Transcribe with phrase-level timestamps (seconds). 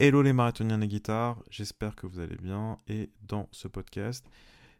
[0.00, 4.28] Hello les marathoniens des guitares, j'espère que vous allez bien et dans ce podcast,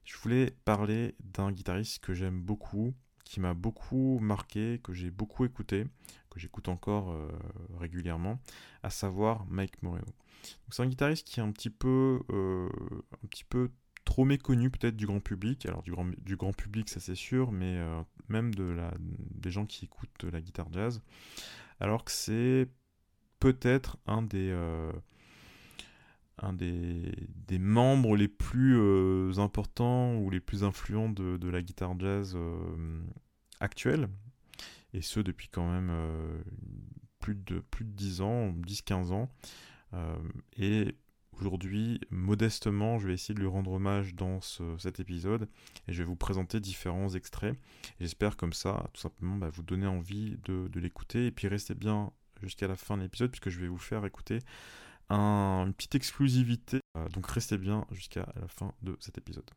[0.04, 2.92] je voulais parler d'un guitariste que j'aime beaucoup,
[3.24, 5.84] qui m'a beaucoup marqué, que j'ai beaucoup écouté,
[6.30, 7.30] que j'écoute encore euh,
[7.78, 8.40] régulièrement,
[8.82, 10.12] à savoir Mike Moreno.
[10.70, 12.68] C'est un guitariste qui est un petit peu, euh,
[13.12, 13.70] un petit peu
[14.04, 15.64] trop méconnu peut-être du grand public.
[15.66, 19.52] Alors du grand, du grand public, ça c'est sûr, mais euh, même de la, des
[19.52, 21.00] gens qui écoutent la guitare jazz.
[21.78, 22.68] Alors que c'est
[23.44, 24.90] peut-être un des, euh,
[26.38, 27.12] un des,
[27.46, 32.32] des, membres les plus euh, importants ou les plus influents de, de la guitare jazz
[32.36, 33.02] euh,
[33.60, 34.08] actuelle.
[34.94, 35.92] Et ce depuis quand même
[37.18, 39.28] plus, de, plus de 10 ans, 10-15 ans.
[40.56, 40.94] et
[41.38, 45.48] aujourd'hui, modestement, je vais essayer de lui rendre hommage dans ce, cet épisode
[45.88, 47.58] et je vais vous présenter différents extraits.
[48.00, 51.26] J'espère comme ça, tout simplement, bah, vous donner envie de, de l'écouter.
[51.26, 52.12] Et puis restez bien
[52.42, 54.40] jusqu'à la fin de l'épisode puisque je vais vous faire écouter
[55.08, 56.80] un, une petite exclusivité.
[56.96, 59.48] Euh, donc restez bien jusqu'à la fin de cet épisode.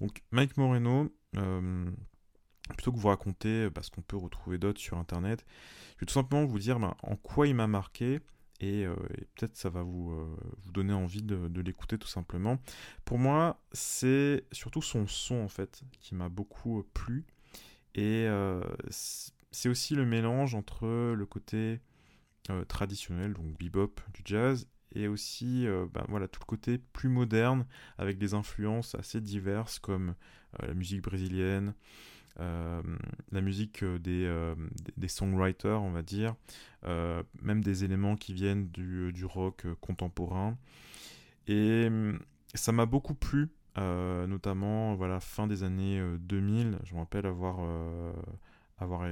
[0.00, 1.90] Donc Mike Moreno, euh,
[2.76, 5.44] plutôt que vous raconter bah, ce qu'on peut retrouver d'autres sur internet,
[5.96, 8.20] je vais tout simplement vous dire bah, en quoi il m'a marqué.
[8.60, 8.94] Et, euh,
[9.34, 10.14] peut-être ça va vous,
[10.62, 12.58] vous donner envie de, de l'écouter tout simplement.
[13.04, 17.26] Pour moi, c'est surtout son son en fait qui m'a beaucoup plu.
[17.96, 18.26] Et
[18.90, 21.80] c'est aussi le mélange entre le côté
[22.50, 27.08] euh, traditionnel, donc bebop du jazz, et aussi euh, ben, voilà, tout le côté plus
[27.08, 27.66] moderne,
[27.98, 30.14] avec des influences assez diverses comme
[30.60, 31.74] euh, la musique brésilienne,
[32.40, 32.82] euh,
[33.32, 34.28] la musique des,
[35.08, 36.34] songwriters, on va dire,
[37.42, 40.56] même des éléments qui viennent du, rock contemporain.
[41.46, 41.88] Et
[42.54, 47.60] ça m'a beaucoup plu, notamment voilà, fin des années 2000, je me rappelle avoir,
[48.78, 49.06] avoir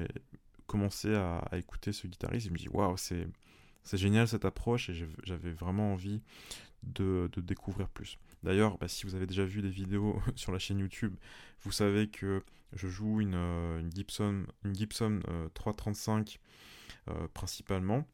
[0.72, 3.28] commencé à, écouter ce guitariste, je me dis waouh, c'est
[3.84, 6.22] c'est génial cette approche et j'avais vraiment envie
[6.84, 8.16] de, de, découvrir plus.
[8.42, 11.14] D'ailleurs, bah, si vous avez déjà vu des vidéos sur la chaîne YouTube,
[11.62, 12.42] vous savez que
[12.72, 16.38] je joue une, une Gibson, une Gibson euh, 335
[17.08, 18.06] euh, principalement.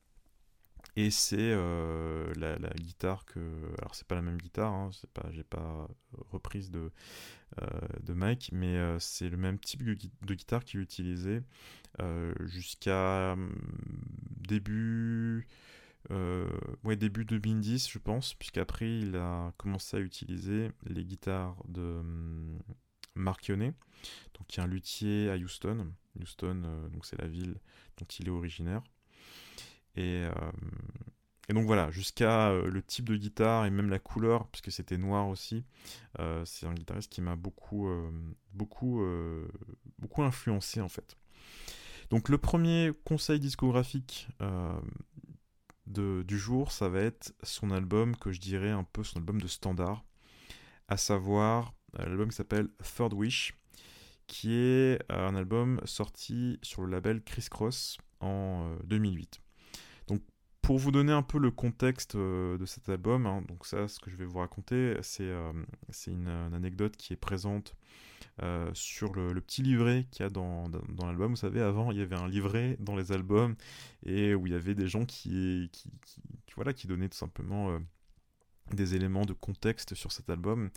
[0.99, 3.39] Et c'est euh, la, guitare que.
[3.79, 5.87] Alors, c'est pas la même guitare, hein, c'est pas, j'ai pas
[6.33, 6.91] reprise de,
[7.63, 7.69] euh,
[8.03, 11.45] de Mike, mais euh, c'est le même type de, guitare qu'il utilisait
[12.41, 13.55] jusqu'à hum,
[14.41, 15.47] début.
[16.11, 22.59] ouais, début 2010, je pense, puisqu'après il a commencé à utiliser les guitares de hum,
[23.15, 23.73] Marchionnet,
[24.35, 25.93] donc qui est un luthier à Houston.
[26.19, 27.55] Houston, donc c'est la ville
[27.99, 28.83] dont il est originaire.
[29.97, 30.53] Et, euh,
[31.49, 34.99] et donc voilà, jusqu'à euh, le type de guitare et même la couleur, puisque c'était
[34.99, 35.65] noir aussi,
[36.21, 37.89] euh, c'est un guitariste qui m'a beaucoup,
[38.53, 39.03] beaucoup,
[39.99, 41.17] beaucoup influencé en fait.
[42.11, 44.29] Donc le premier conseil discographique
[45.87, 49.49] du jour, ça va être son album que je dirais un peu son album de
[49.49, 50.05] standard,
[50.87, 53.55] à savoir l'album qui s'appelle Third Wish,
[54.27, 59.41] qui est un album sorti sur le label Criss Cross en 2008
[60.69, 63.99] pour vous donner un peu le contexte euh, de cet album, hein, donc ça, ce
[64.01, 65.51] que je vais vous raconter, c'est euh,
[66.07, 67.75] une, anecdote qui est présente
[68.43, 70.69] euh, sur le, petit livret qu'il y a dans,
[71.03, 71.31] l'album.
[71.31, 73.57] Vous savez, avant, il y avait un livret dans les albums
[74.05, 75.71] et où il y avait des gens qui,
[76.85, 77.79] donnaient tout simplement
[78.71, 80.69] des éléments de contexte sur cet album.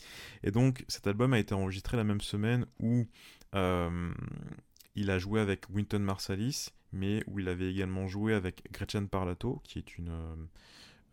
[0.42, 3.08] Et donc, cet album a été enregistré la même semaine où
[3.54, 9.62] il a joué avec Wynton Marsalis mais où il avait également joué avec Gretchen Parlato,
[9.64, 10.36] qui est une, euh,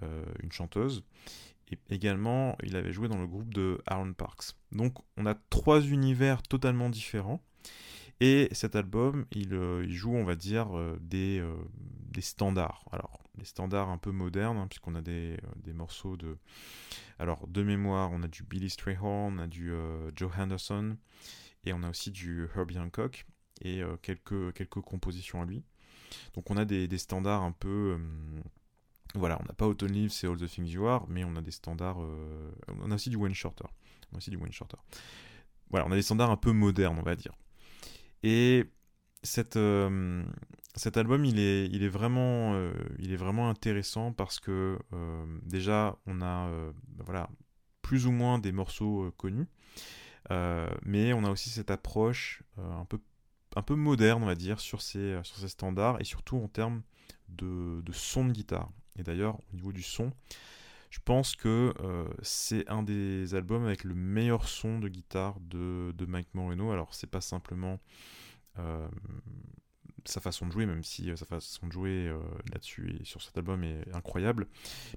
[0.03, 1.05] euh, chanteuse.
[1.71, 4.55] Et également, il avait joué dans le groupe de Aaron Parks.
[4.72, 7.43] Donc, on a trois univers totalement différents.
[8.21, 10.69] Et cet album, il, euh, joue, on va dire,
[11.00, 11.44] des,
[12.11, 12.84] des, standards.
[12.91, 16.38] Alors, des standards un peu modernes, hein, puisqu'on a des, des, morceaux de.
[17.19, 19.72] Alors, de mémoire, on a du Billy Strayhorn, on a du
[20.17, 20.97] Joe Henderson,
[21.65, 23.27] et on a aussi du Herbie Hancock
[23.62, 25.62] et euh, quelques, quelques compositions à lui.
[26.34, 27.96] Donc on a des, des standards un peu...
[27.98, 28.41] Euh,
[29.14, 31.42] voilà, on n'a pas Autumn Leaves c'est All the Things You Are, mais on a
[31.42, 32.02] des standards...
[32.02, 32.50] Euh,
[32.81, 33.64] on a aussi du Wayne Shorter.
[34.12, 34.76] On a aussi du Wayne Shorter.
[35.70, 37.32] Voilà, on a des standards un peu modernes, on va dire.
[38.22, 38.64] Et
[39.22, 39.58] cette,
[40.75, 42.58] cet album, il est, il est, vraiment,
[42.99, 44.78] il est vraiment intéressant parce que
[45.43, 47.28] déjà, on a ben voilà,
[47.82, 49.46] plus ou moins des morceaux connus,
[50.31, 52.99] mais on a aussi cette approche un peu
[53.58, 56.82] un peu moderne, on va dire, sur ces, euh, standards et surtout en termes
[57.28, 58.70] de, son de guitare.
[58.96, 60.12] Et d'ailleurs, au niveau du son,
[60.90, 65.93] je pense que euh, c'est un des albums avec le meilleur son de guitare de,
[65.96, 66.70] de Mike Moreno.
[66.70, 67.81] Alors, c'est pas simplement
[68.60, 68.88] euh,
[70.05, 72.12] sa façon de jouer, même si sa façon de jouer
[72.53, 74.47] là-dessus et sur cet album est incroyable.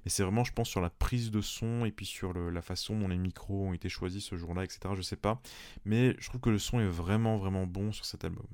[0.03, 2.97] Mais c'est vraiment, je pense, sur la prise de son et puis sur la façon
[2.97, 4.79] dont les micros ont été choisis ce jour-là, etc.
[4.95, 5.41] Je sais pas.
[5.85, 8.47] Mais je trouve que le son est vraiment, vraiment bon sur cet album.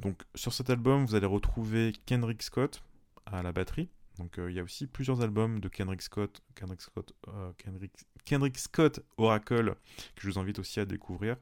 [0.00, 2.82] donc sur cet album, vous allez retrouver Kendrick Scott
[3.26, 3.88] à la batterie.
[4.18, 7.12] Donc il y a aussi plusieurs albums de Kendrick Scott, Kendrick Scott,
[7.58, 7.92] Kendrick,
[8.24, 9.76] Kendrick Scott Oracle
[10.16, 11.36] que je vous invite aussi à découvrir.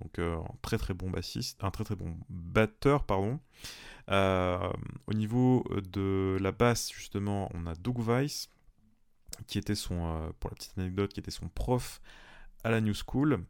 [0.00, 3.40] Donc euh, un très très bon bassiste, un très très bon batteur pardon.
[4.10, 4.70] Euh,
[5.06, 8.48] au niveau de la basse justement, on a Doug Weiss
[9.46, 12.00] qui était son, euh, pour la petite anecdote, qui était son prof
[12.64, 13.44] à la New School.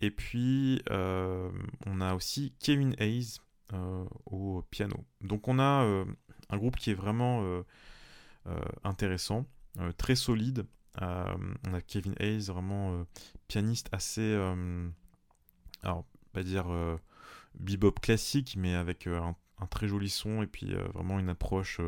[0.00, 3.38] Et puis on a aussi Kevin Hayes
[4.26, 5.04] au piano.
[5.22, 6.04] Donc on a
[6.50, 7.62] un groupe qui est vraiment
[8.84, 9.46] intéressant,
[9.96, 10.66] très solide.
[11.02, 11.36] Euh,
[11.68, 13.04] on a Kevin Hayes, vraiment euh,
[13.48, 14.88] pianiste assez, euh,
[15.82, 16.66] alors pas dire
[17.58, 19.34] bebop classique, mais avec un,
[19.70, 21.80] très joli son et puis vraiment une approche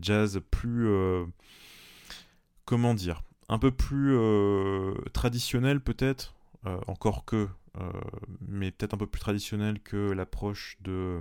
[0.00, 0.88] jazz plus,
[2.64, 4.16] comment dire, un peu plus
[5.12, 6.34] traditionnelle peut-être,
[6.88, 7.48] encore que,
[8.40, 11.20] mais peut-être un peu plus traditionnelle que l'approche de,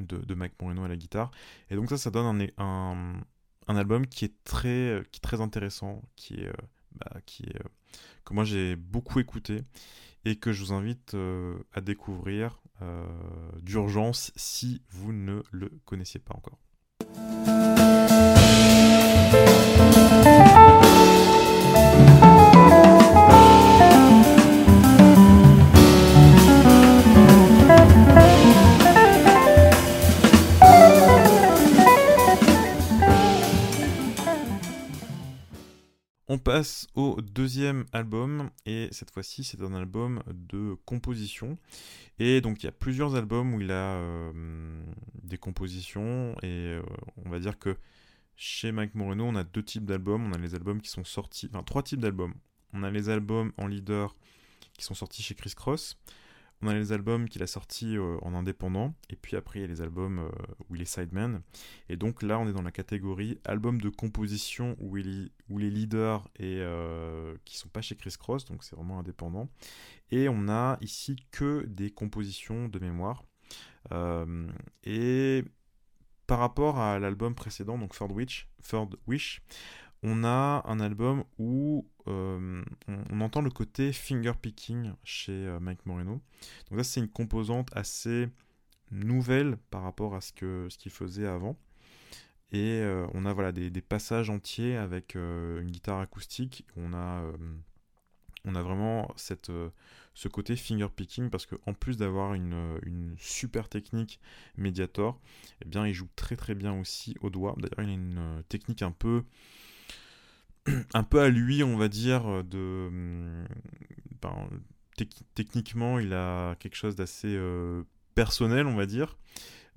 [0.00, 1.30] de, Mike Moreno à la guitare.
[1.70, 3.22] Et donc ça, ça donne un,
[3.68, 6.52] album qui est très, euh, qui est très intéressant, qui est, euh,
[6.92, 7.52] bah, euh,
[8.24, 9.62] que moi j'ai beaucoup écouté
[10.24, 11.16] et que je vous invite
[11.72, 12.60] à découvrir
[13.62, 16.58] d'urgence si vous ne le connaissiez pas encore.
[36.28, 41.56] On passe au deuxième album et cette fois-ci c'est un album de composition.
[42.18, 44.82] Et donc il y a plusieurs albums où il a euh,
[45.22, 46.82] des compositions et euh,
[47.24, 47.76] on va dire que
[48.34, 51.48] chez Mike Moreno on a deux types d'albums, on a les albums qui sont sortis,
[51.48, 52.34] enfin trois types d'albums.
[52.72, 54.16] On a les albums en leader
[54.76, 55.96] qui sont sortis chez Chris Cross,
[56.62, 59.64] on a les albums qu'il a sortis euh, en indépendant, et puis après il y
[59.64, 60.28] a les albums euh,
[60.68, 61.42] où il est sideman.
[61.88, 65.70] Et donc là on est dans la catégorie album de composition où, il, où les
[65.70, 69.48] leaders et euh, qui sont pas chez Chris Cross, donc c'est vraiment indépendant.
[70.10, 73.24] Et on a ici que des compositions de mémoire.
[74.84, 75.44] et
[76.26, 78.12] par rapport à l'album précédent, donc Third
[78.62, 79.42] Third Wish
[80.02, 85.84] on a un album où euh, on, entend le côté finger picking chez euh, Mike
[85.86, 86.20] Moreno.
[86.70, 88.28] Donc ça c'est une composante assez
[88.92, 91.56] nouvelle par rapport à ce que ce qu'il faisait avant.
[92.52, 96.64] Et euh, on a voilà des, passages entiers avec une guitare acoustique.
[96.76, 97.22] On a
[98.44, 104.20] vraiment ce côté finger picking parce qu'en plus d'avoir une, super technique
[104.56, 105.20] Mediator,
[105.64, 107.56] eh il joue très très bien aussi au doigt.
[107.58, 109.24] D'ailleurs il a une technique un peu
[110.94, 112.88] un peu à lui, on va dire, euh, de.
[112.90, 113.46] Mm,
[114.22, 114.48] ben,
[115.34, 117.82] techniquement, il a quelque chose d'assez euh,
[118.14, 119.18] personnel, on va dire.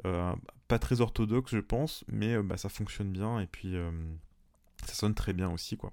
[0.05, 0.33] Euh,
[0.67, 3.75] pas très orthodoxe, je pense, mais bah, ça fonctionne bien et puis
[4.85, 5.91] ça sonne très bien aussi, quoi.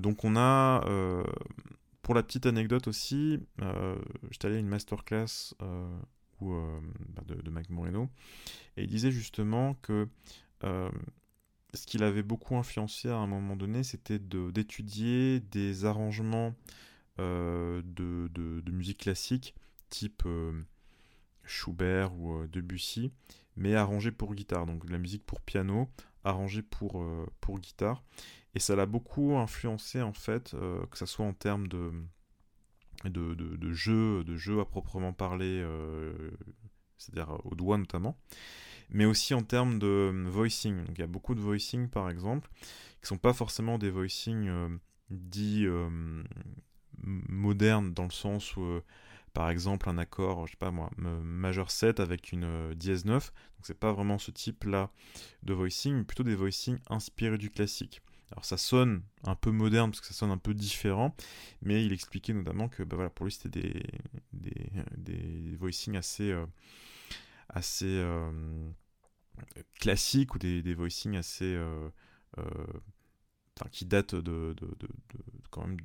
[0.00, 0.84] donc, on a.
[2.02, 3.40] pour la petite anecdote aussi,
[4.30, 8.08] j'étais allé à une masterclass bah, de, de Mike Moreno
[8.76, 10.06] et il disait justement que
[11.74, 16.54] ce qu'il avait beaucoup influencé à un moment donné, c'était d'étudier des arrangements
[17.20, 19.54] euh, de, musique classique,
[19.90, 20.52] type euh,
[21.44, 23.10] Schubert ou euh, Debussy,
[23.56, 25.90] mais arrangés pour guitare, donc de la musique pour piano,
[26.24, 27.02] arrangée pour,
[27.58, 28.02] guitare.
[28.54, 30.54] Et ça l'a beaucoup influencé en fait,
[30.90, 31.92] que ce soit en termes de,
[33.04, 35.66] de, de, de jeu, de jeu à proprement parler,
[36.98, 38.16] c'est-à-dire au doigt notamment
[38.90, 40.84] mais aussi en termes de euh, voicing.
[40.90, 42.48] il y a beaucoup de voicing par exemple,
[43.00, 44.68] qui sont pas forcément des voicing euh,
[45.10, 45.88] dits euh,
[47.02, 48.80] modernes dans le sens où
[49.34, 53.26] par exemple un accord, je sais pas moi, majeur 7 avec une dièse 9.
[53.26, 54.90] Donc c'est pas vraiment ce type-là
[55.44, 58.02] de voicing, mais plutôt des voicing inspirés du classique.
[58.32, 61.14] Alors ça sonne un peu moderne parce que ça sonne un peu différent,
[61.62, 63.82] mais il expliquait notamment que bah voilà, pour lui c'était des,
[64.32, 66.34] des, des voicing assez,
[67.48, 68.70] assez euh,
[69.80, 71.88] classiques ou des, voicings assez euh,
[72.38, 72.44] euh,
[73.70, 74.54] qui datent de,
[75.50, 75.78] quand même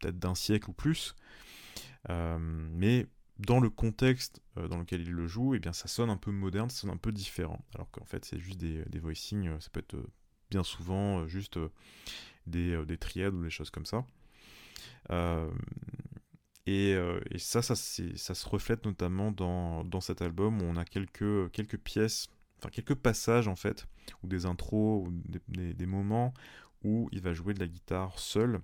[0.00, 1.14] peut-être d'un siècle ou plus.
[2.08, 3.06] mais
[3.38, 6.70] dans le contexte dans lequel il le joue, eh bien ça sonne un peu moderne,
[6.70, 7.64] ça sonne un peu différent.
[7.74, 9.96] Alors qu'en fait c'est juste des, des voicings, ça peut être
[10.50, 11.58] bien souvent juste
[12.46, 14.06] des, des, triades ou des choses comme ça.
[16.66, 16.96] Et,
[17.36, 22.28] ça, ça, se reflète notamment dans, dans, cet album où on a quelques, quelques pièces,
[22.58, 23.86] enfin quelques passages en fait,
[24.22, 25.12] ou des intros, ou
[25.48, 26.32] des moments
[26.82, 28.60] où il va jouer de la guitare seul.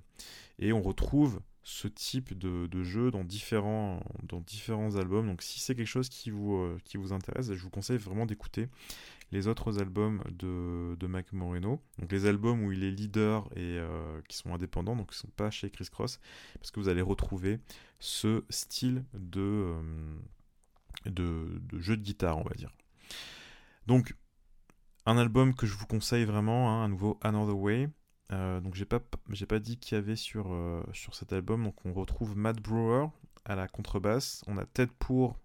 [0.58, 5.26] Et on retrouve ce type de, jeu dans différents, dans différents albums.
[5.26, 8.26] Donc si c'est quelque chose qui vous, euh, qui vous intéresse, je vous conseille vraiment
[8.26, 8.68] d'écouter
[9.32, 11.80] les autres albums de, de Mike Moreno.
[11.98, 15.20] Donc les albums où il est leader et euh, qui sont indépendants, donc qui ne
[15.20, 16.18] sont pas chez Chris Cross,
[16.54, 17.60] parce que vous allez retrouver
[17.98, 19.82] ce style de, euh,
[21.04, 22.72] de, de, jeu de guitare, on va dire.
[23.86, 24.14] Donc
[25.06, 27.88] un album que je vous conseille vraiment, hein, à nouveau Another Way.
[28.32, 28.84] Euh, donc j'ai
[29.46, 31.64] pas dit qu'il y avait sur euh, sur cet album.
[31.64, 33.06] Donc on retrouve Matt Brewer
[33.44, 35.38] à la contrebasse, on a Ted Poor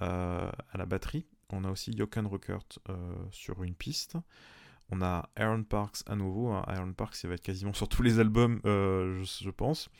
[0.00, 2.64] euh, à la batterie, on a aussi Jochen Ruckert
[3.32, 4.16] sur une piste,
[4.90, 6.62] on a Aaron Parks à nouveau, hein.
[6.68, 9.90] Aaron Parks il va être quasiment sur tous les albums je, pense,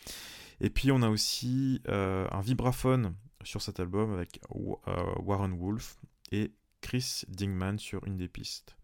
[0.60, 5.98] et puis on a aussi un vibraphone sur cet album avec Warren Wolf
[6.30, 8.76] et Chris Dingman sur une des pistes.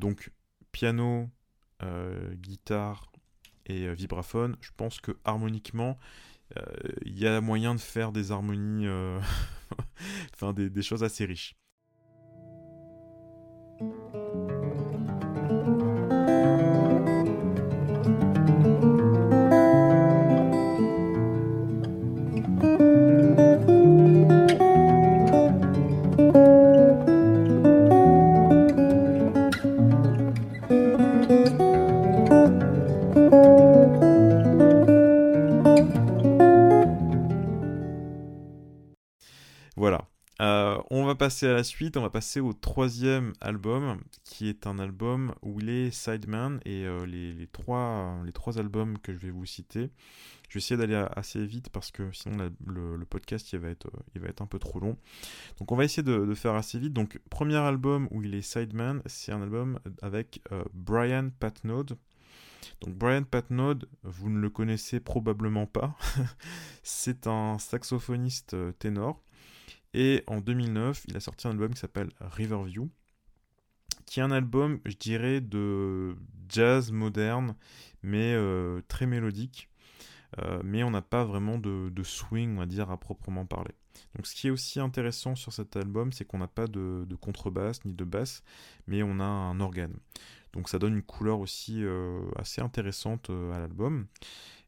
[0.00, 0.32] donc
[0.72, 1.30] piano,
[2.34, 3.10] guitare
[3.66, 5.98] et euh, vibraphone, je pense que harmoniquement,
[6.56, 6.62] euh,
[7.04, 8.86] il y a moyen de faire des harmonies,
[10.34, 11.56] enfin des choses assez riches.
[41.42, 45.68] À la suite, on va passer au troisième album, qui est un album où il
[45.68, 49.90] est sideman, et euh, les, trois, les trois albums que je vais vous citer,
[50.48, 54.20] je vais essayer d'aller assez vite parce que sinon le, podcast il va, être, il
[54.20, 54.96] va être un peu trop long.
[55.58, 56.92] Donc on va essayer de, faire assez vite.
[56.92, 61.96] Donc premier album où il est sideman, c'est un album avec euh, Brian Patnode.
[62.80, 65.96] Donc Brian Patnode, vous ne le connaissez probablement pas.
[66.82, 69.23] c'est un saxophoniste euh, ténor
[69.94, 72.90] et en 2009, il a sorti un album qui s'appelle Riverview,
[74.06, 76.16] qui est un album, je dirais, de
[76.48, 77.54] jazz moderne,
[78.02, 79.70] mais euh, très mélodique.
[80.40, 83.70] Euh, mais on n'a pas vraiment de, swing, on va dire, à proprement parler.
[84.16, 87.84] Donc ce qui est aussi intéressant sur cet album, c'est qu'on n'a pas de, contrebasse
[87.84, 88.42] ni de basse,
[88.88, 89.94] mais on a un organe.
[90.52, 94.06] Donc ça donne une couleur aussi euh, assez intéressante à l'album.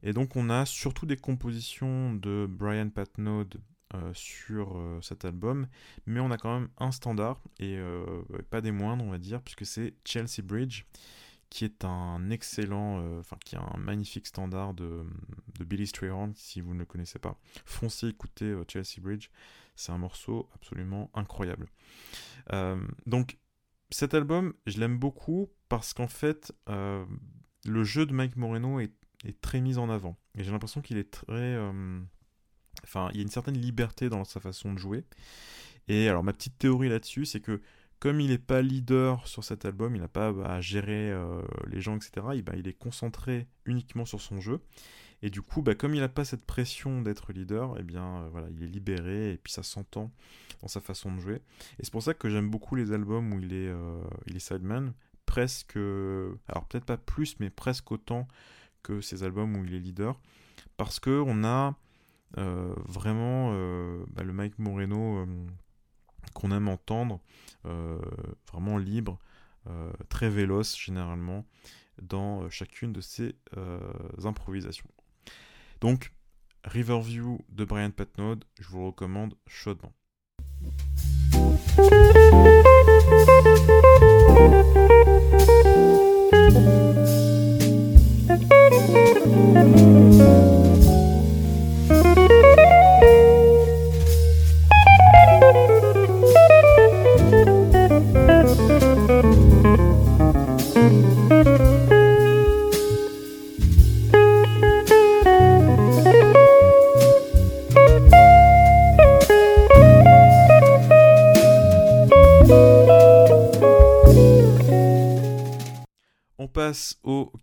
[0.05, 3.61] Et donc on a surtout des compositions de Brian Patnode
[3.95, 5.69] euh, sur euh, cet album,
[6.07, 8.05] mais on a quand même un standard, et euh,
[8.51, 10.83] pas des moindres on va dire, puisque c'est Chelsea Bridge,
[11.51, 15.05] qui est un excellent, enfin qui est un magnifique standard de,
[15.61, 17.39] de Billy Strayhorn, si vous ne le connaissez pas.
[17.65, 19.29] Foncez écoutez Chelsea Bridge,
[19.77, 21.69] c'est un morceau absolument incroyable.
[23.07, 23.39] donc
[23.91, 28.93] cet album, je l'aime beaucoup parce qu'en fait, le jeu de Mike Moreno est,
[29.25, 30.17] est, très mis en avant.
[30.37, 31.57] Et j'ai l'impression qu'il est très
[32.85, 35.05] Enfin, il y a une certaine liberté dans sa façon de jouer.
[35.89, 37.61] Et alors, ma petite théorie là-dessus, c'est que
[37.99, 41.81] comme il n'est pas leader sur cet album, il n'a pas à gérer euh, les
[41.81, 44.61] gens, etc., et ben, il est concentré uniquement sur son jeu.
[45.23, 48.29] Et du coup, bah, comme il n'a pas cette pression d'être leader, eh bien euh,
[48.31, 50.13] voilà, il est libéré et puis ça s'entend
[50.61, 51.37] dans sa façon de jouer.
[51.79, 54.41] Et c'est pour ça que j'aime beaucoup les albums où il est, euh, il est
[54.41, 54.93] sideman,
[55.25, 58.29] presque, alors peut-être pas plus, mais presque autant
[58.83, 60.21] que ces albums où il est leader,
[60.77, 61.75] parce que on a
[62.35, 65.27] vraiment euh, bah, le Mike Moreno euh,
[66.35, 67.21] qu'on aime entendre,
[68.53, 69.19] vraiment libre,
[70.09, 71.45] très véloce généralement
[72.01, 73.35] dans chacune de ses
[74.23, 74.91] improvisations.
[75.81, 76.13] Donc,
[76.65, 79.93] Riverview de Brian Patnode, je vous recommande chaudement.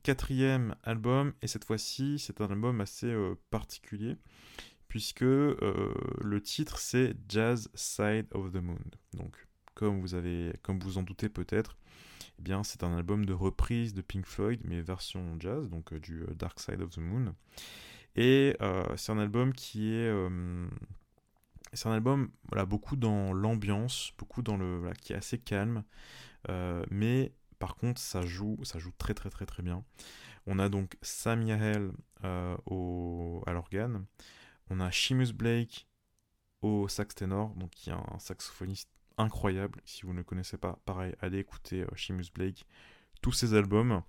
[0.04, 4.18] Quatrième album, et cette fois-ci, c'est un album assez euh, particulier,
[4.88, 8.80] puisque euh, le titre c'est Jazz Side of the Moon.
[9.14, 11.78] Donc, comme vous avez, comme vous en doutez peut-être,
[12.40, 16.00] eh bien, c'est un album de reprise de Pink Floyd, mais version jazz, donc euh,
[16.00, 17.34] du Dark Side of the Moon.
[18.16, 18.56] Et
[18.96, 20.14] c'est un album qui est
[21.74, 25.84] c'est un album voilà, beaucoup dans l'ambiance, beaucoup dans le qui est assez calme,
[26.92, 29.86] mais par contre ça joue ça joue très très très très bien.
[30.48, 31.94] On a donc Sam Yahel
[32.66, 34.06] au, à l'organe,
[34.70, 35.88] on a Seamus Blake
[36.62, 39.80] au sax ténor, donc qui est un saxophoniste incroyable.
[39.86, 42.66] Si vous ne connaissez pas, pareil, allez écouter euh, Seamus Blake,
[43.24, 44.04] tous ses albums.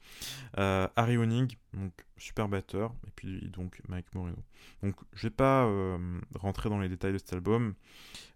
[0.58, 4.36] Euh, Harry Honig, donc super batteur, et puis donc Mike Moreno.
[4.82, 5.96] Donc je vais pas euh,
[6.34, 7.74] rentrer dans les détails de cet album.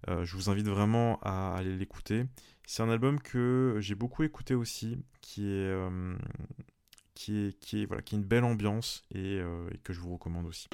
[0.07, 2.25] je vous invite vraiment à aller l'écouter.
[2.67, 5.75] C'est un album que j'ai beaucoup écouté aussi, qui est
[7.15, 9.41] qui est, qui est, voilà, qui est une belle ambiance et
[9.85, 10.69] que je vous recommande aussi.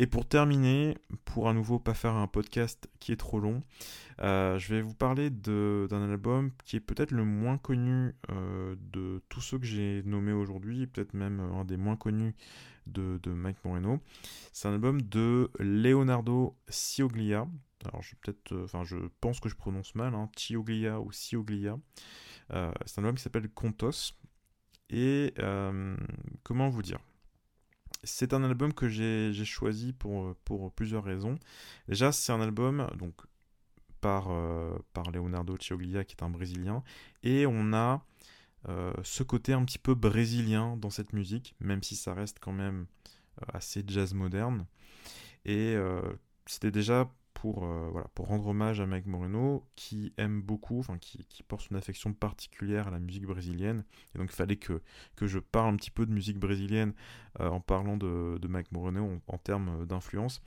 [0.00, 0.96] Et pour terminer,
[1.38, 3.62] pour à nouveau pas faire un podcast qui est trop long,
[4.22, 9.22] euh, je vais vous parler d'un album qui est peut-être le moins connu euh, de
[9.28, 12.34] tous ceux que j'ai nommés aujourd'hui, peut-être même un des moins connus
[12.88, 14.00] de, Mike Moreno.
[14.52, 17.46] C'est un album de Leonardo Cioglia.
[17.84, 21.78] Alors je peut-être, euh, enfin je pense que je prononce mal, hein, Cioglia ou Cioglia.
[22.50, 24.10] c'est un album qui s'appelle Contos.
[24.90, 25.34] Et
[26.42, 26.98] comment vous dire?
[28.04, 30.36] C'est un album que j'ai choisi pour,
[30.74, 31.38] plusieurs raisons.
[31.88, 33.14] Déjà, c'est un album donc,
[34.00, 34.76] par, euh,
[35.12, 36.82] Leonardo Cioglia, qui est un Brésilien,
[37.22, 38.04] et on a
[38.68, 42.52] euh, ce côté un petit peu brésilien dans cette musique, même si ça reste quand
[42.52, 42.86] même
[43.40, 44.66] euh, assez jazz moderne.
[45.44, 45.76] Et
[46.44, 50.98] c'était déjà pour, euh, voilà, pour rendre hommage à Mike Moreno, qui aime beaucoup, enfin
[50.98, 53.84] qui, porte une affection particulière à la musique brésilienne.
[54.14, 54.82] Et donc il fallait que,
[55.14, 56.94] que je parle un petit peu de musique brésilienne
[57.40, 60.42] euh, en parlant de, de Mike Moreno en, termes d'influence.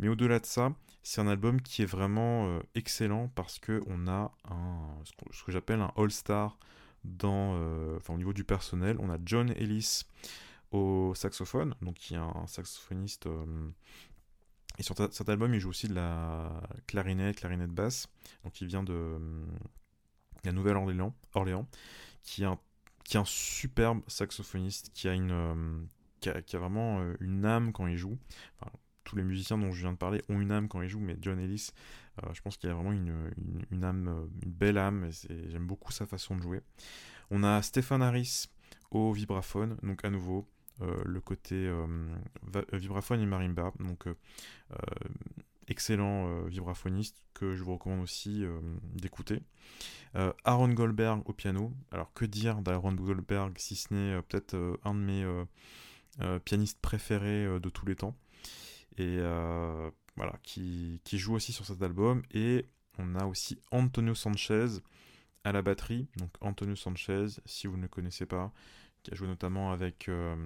[0.00, 4.32] Mais au-delà de ça, c'est un album qui est vraiment euh, excellent parce qu'on a
[5.04, 6.58] ce que, j'appelle un all-star
[7.04, 7.54] dans,
[8.08, 8.96] au niveau du personnel.
[9.00, 10.02] On a John Ellis
[10.72, 13.28] au saxophone, donc qui est un saxophoniste
[14.78, 16.50] et sur cet album, il joue aussi de la
[16.86, 18.08] clarinette, clarinette basse.
[18.44, 19.18] Donc il vient de
[20.44, 21.68] la Nouvelle-Orléans, Orléans,
[22.22, 27.72] qui est un, superbe saxophoniste, qui a, une, euh, qui a, vraiment euh, une âme
[27.72, 28.18] quand il joue.
[29.04, 31.16] tous les musiciens dont je viens de parler ont une âme quand ils jouent, mais
[31.20, 31.70] John Ellis,
[32.22, 33.30] euh, je pense qu'il a vraiment une,
[33.70, 36.60] une, âme, une belle âme, et j'aime beaucoup sa façon de jouer.
[37.30, 38.46] On a Stéphane Harris
[38.90, 40.46] au vibraphone, donc à nouveau,
[40.80, 41.86] le côté euh,
[42.56, 43.72] euh, vibraphone et marimba.
[43.80, 44.06] Donc
[45.68, 48.44] excellent vibraphoniste que je vous recommande aussi
[48.94, 49.40] d'écouter.
[50.44, 51.72] Aaron Goldberg au piano.
[51.90, 55.44] Alors que dire d'Aaron Goldberg si ce n'est peut-être un de mes
[56.44, 58.16] pianistes préférés de tous les temps.
[58.98, 59.18] Et
[60.16, 62.22] voilà, qui, qui, joue aussi sur cet album.
[62.32, 62.66] Et
[62.98, 64.66] on a aussi Antonio Sanchez
[65.44, 66.08] à la batterie.
[66.16, 68.52] Donc Antonio Sanchez, si vous ne le connaissez pas,
[69.02, 70.36] qui a joué notamment avec euh,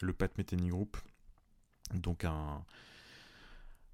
[0.00, 0.96] le Pat Metheny Group,
[1.94, 2.64] donc un,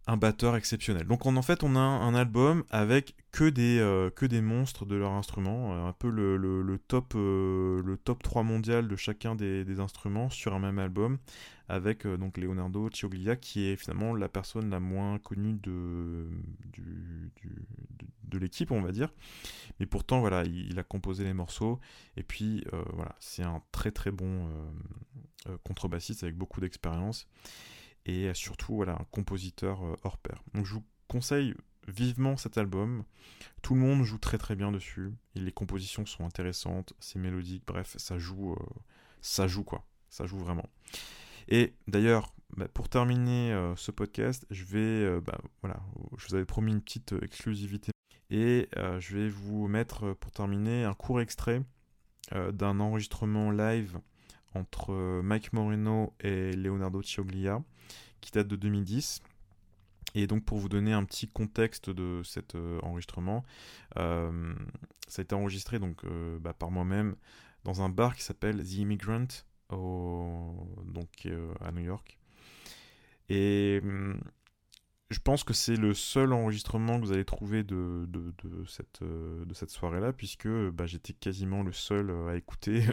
[0.09, 1.07] un batteur exceptionnel.
[1.07, 4.97] Donc en fait on a un album avec que des, euh, que des monstres de
[4.97, 10.31] leur instrument, euh, un peu le, top, le top 3 mondial de chacun des, instruments
[10.31, 11.19] sur un même album,
[11.69, 16.27] avec donc Leonardo Cioglia qui est finalement la personne la moins connue de,
[16.73, 17.33] du,
[18.29, 19.13] de l'équipe, on va dire.
[19.81, 21.81] Mais pourtant, voilà, il, a composé les morceaux.
[22.17, 27.27] Et puis, euh, voilà, c'est un très très bon euh, euh, contrebassiste avec beaucoup d'expérience.
[28.09, 30.43] Et surtout, voilà, un compositeur hors pair.
[30.55, 31.55] Donc, je vous conseille
[31.87, 33.05] vivement cet album.
[33.63, 35.13] Tout le monde joue très très bien dessus.
[35.35, 38.57] Les compositions sont intéressantes, c'est mélodique, bref, ça joue,
[39.21, 39.85] ça joue quoi.
[40.09, 40.67] Ça joue vraiment.
[41.49, 45.81] Et d'ailleurs, bah, pour terminer ce podcast, je vais, bah, voilà,
[46.17, 47.93] je vous avais promis une petite exclusivité
[48.31, 51.63] et euh, je vais vous mettre euh, pour terminer un court extrait
[52.33, 53.99] euh, d'un enregistrement live
[54.55, 57.63] entre Mike Moreno et Leonardo Cioglia
[58.21, 59.23] qui date de 2010.
[60.15, 63.45] Et donc pour vous donner un petit contexte de cet enregistrement,
[63.95, 64.31] ça
[65.19, 66.03] a été enregistré donc
[66.41, 67.15] bah, par moi-même
[67.65, 69.27] dans un bar qui s'appelle The Immigrant
[69.71, 71.29] donc
[71.61, 72.19] à New York.
[73.29, 74.19] Et hum,
[75.11, 79.43] je pense que c'est le seul enregistrement que vous allez trouver de, de, cette, euh,
[79.47, 82.85] de cette soirée-là, puisque bah, j'étais quasiment le seul euh, à écouter.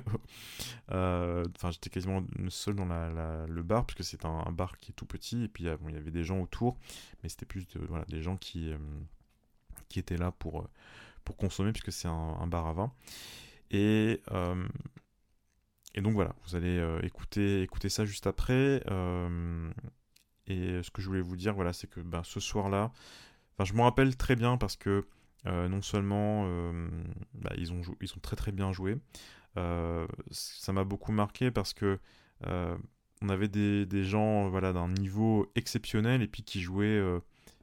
[0.91, 4.93] Euh, enfin, j'étais quasiment le seul dans le bar, puisque c'est un, bar qui est
[4.93, 6.77] tout petit, et puis il y avait des gens autour,
[7.23, 7.65] mais c'était plus
[8.07, 8.71] des gens qui,
[9.89, 10.69] qui étaient là pour,
[11.23, 12.93] pour consommer, puisque c'est un, bar à vin.
[13.71, 14.21] Et,
[15.95, 18.83] et donc voilà, vous allez écouter, écouter ça juste après.
[20.47, 22.91] Et ce que je voulais vous dire, voilà, c'est que ben, ce soir-là,
[23.63, 25.05] je m'en rappelle très bien parce que
[25.47, 26.89] euh, non seulement euh,
[27.33, 28.97] bah, ils, ont ils très très bien joué,
[29.57, 31.99] euh, ça m'a beaucoup marqué parce que
[33.21, 37.01] on avait des, des gens voilà, d'un niveau exceptionnel et puis qui jouaient,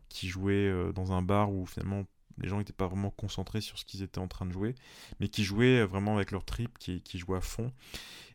[0.08, 2.04] qui jouaient dans un bar où finalement
[2.38, 4.74] les gens n'étaient pas vraiment concentrés sur ce qu'ils étaient en train de jouer,
[5.20, 7.70] mais qui jouaient vraiment avec leur trip, qui, qui jouaient à fond.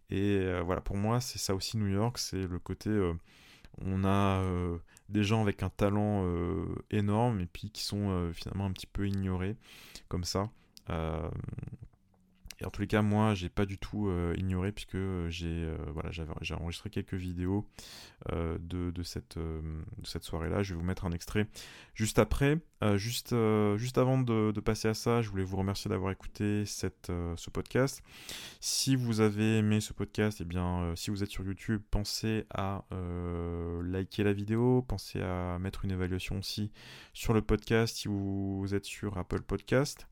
[0.09, 2.89] Et voilà, pour moi, c'est ça aussi New York, c'est le côté
[3.85, 4.77] on a euh,
[5.09, 8.87] des gens avec un talent euh, énorme et puis qui sont euh, finalement un petit
[8.87, 9.55] peu ignorés
[10.07, 10.49] comme ça.
[12.59, 15.67] Et en tous les cas, moi, j'ai pas du tout ignoré puisque j'ai
[16.55, 17.67] enregistré quelques vidéos
[18.31, 18.57] de,
[18.89, 20.63] de, cette, de cette soirée-là.
[20.63, 21.45] Je vais vous mettre un extrait
[21.93, 22.57] juste après.
[22.95, 23.35] Juste,
[23.75, 28.01] juste avant de, passer à ça, je voulais vous remercier d'avoir écouté cette, ce podcast.
[28.59, 32.45] Si vous avez aimé ce podcast, et eh bien, si vous êtes sur YouTube, pensez
[32.53, 32.85] à
[33.83, 36.71] liker la vidéo, pensez à mettre une évaluation aussi
[37.13, 40.07] sur le podcast si vous êtes sur Apple Podcast.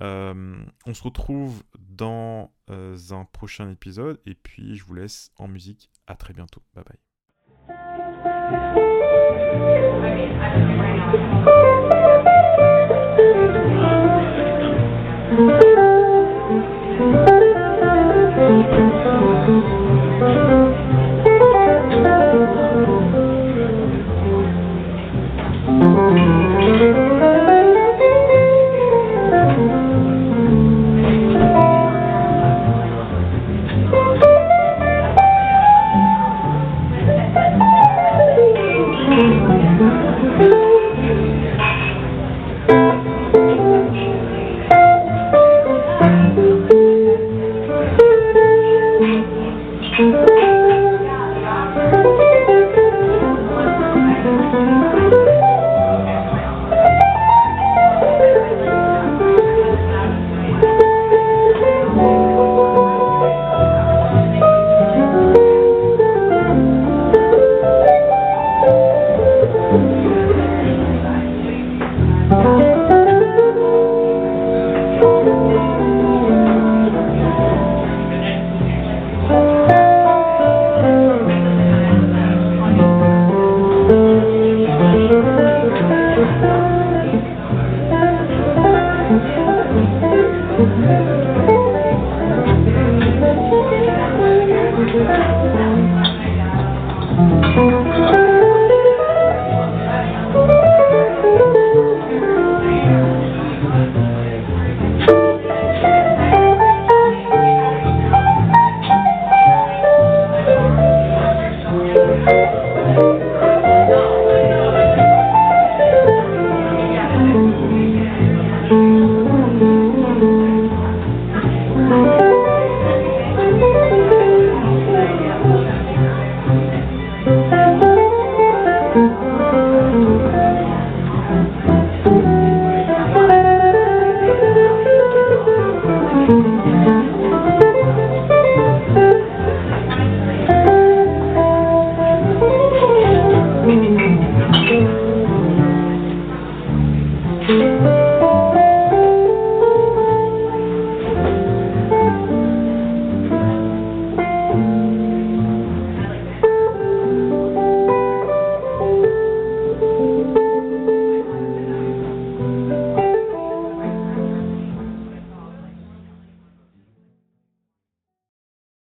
[0.00, 5.48] Euh, on se retrouve dans euh, un prochain épisode et puis je vous laisse en
[5.48, 5.90] musique.
[6.06, 6.62] À très bientôt.
[6.74, 6.98] Bye bye.